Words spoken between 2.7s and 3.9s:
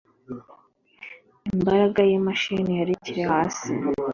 yari ikiri hasi